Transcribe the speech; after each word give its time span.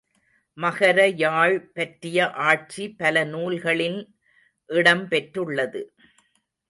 மகர 0.57 0.99
யாழ் 1.15 1.57
பற்றிய 1.73 2.29
ஆட்சி 2.43 2.89
பல 2.93 3.23
நூல்களின் 3.25 3.99
இடம் 4.69 5.05
பெற்றுள்ளது. 5.07 5.83